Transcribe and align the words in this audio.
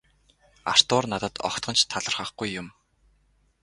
Артур 0.73 1.03
надад 1.11 1.35
огтхон 1.47 1.75
ч 1.79 1.81
талархахгүй 1.91 2.49
юм. 2.61 2.67